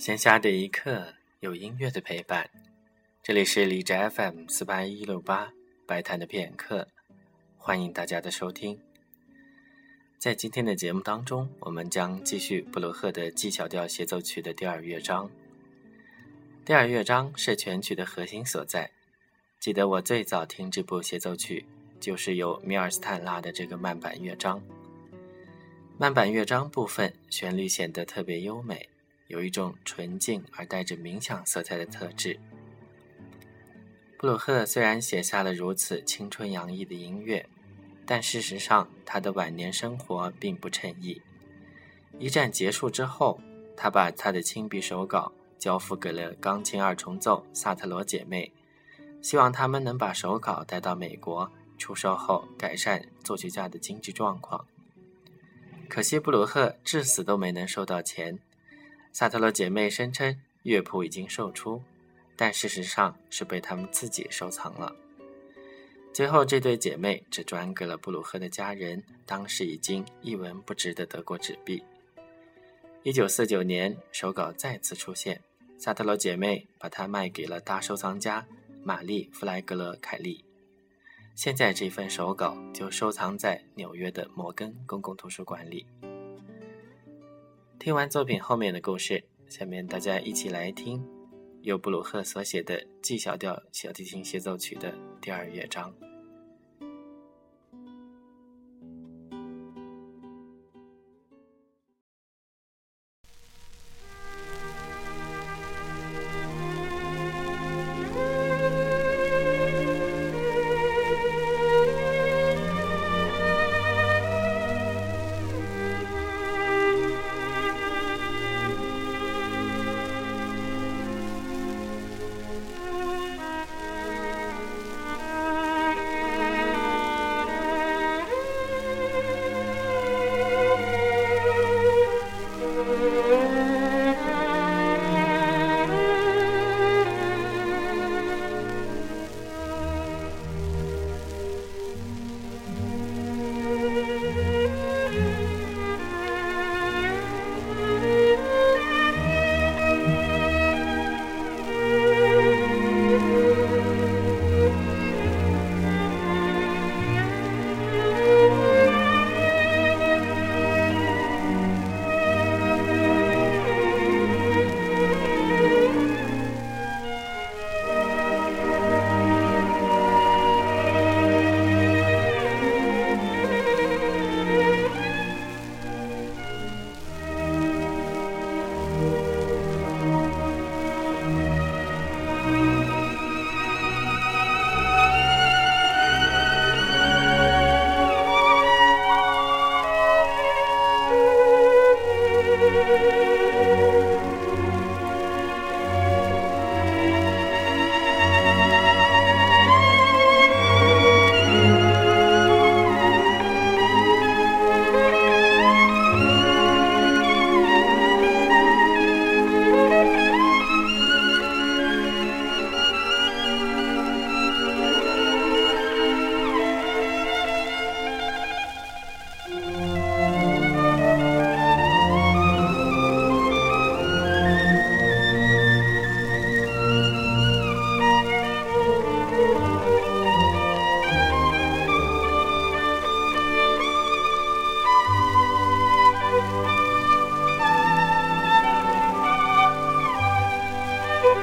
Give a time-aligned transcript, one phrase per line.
[0.00, 2.48] 闲暇的一刻，有音乐的陪伴。
[3.22, 5.52] 这里是荔枝 FM 四八一六八
[5.86, 6.88] 白谈的片刻，
[7.58, 8.80] 欢迎大家的收听。
[10.16, 15.30] 在今天的节目当中，我们将继续布鲁赫的 G 小调协奏曲的第二乐章。
[16.64, 18.90] 第二乐章是全曲的核心所在。
[19.58, 21.66] 记得我最早听这部协奏曲，
[22.00, 24.62] 就是由米尔斯坦拉的这个慢板乐章。
[25.98, 28.88] 慢板乐章部分旋律显得特别优美。
[29.30, 32.38] 有一种纯净而带着冥想色彩的特质。
[34.18, 37.48] 布鲁赫虽然写下了如此青春洋溢的音乐，
[38.04, 41.22] 但事实上他的晚年生活并不称意。
[42.18, 43.40] 一战结束之后，
[43.76, 48.52] 他把他的亲笔手稿交付给了钢琴二重奏萨特罗姐妹，
[49.22, 54.66] 希望他们能把手稿带到美国出售后改善作曲家的经济状况。
[55.88, 58.38] 可惜布鲁赫至死都没能收到钱。
[59.12, 61.82] 萨特罗姐妹声称乐谱已经售出，
[62.36, 64.94] 但事实上是被她们自己收藏了。
[66.12, 71.82] 最后，这对姐妹只转给了布鲁赫的家人当时已经一文不值的德国纸币。
[73.02, 75.40] 一九四九年，手稿再次出现，
[75.78, 78.46] 萨特罗姐妹把它卖给了大收藏家
[78.82, 80.44] 玛丽·弗莱格勒凯利。
[81.34, 85.86] 现在，这份手稿就收藏在纽约的摩根公共图书馆里。
[87.80, 91.02] 听完作品后面的故事，下面大家一起来听
[91.62, 94.92] 由布鲁赫所写的 G 小调小提琴协奏曲的
[95.22, 95.90] 第二乐章。